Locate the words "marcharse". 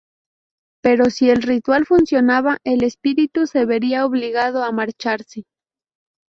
4.71-5.43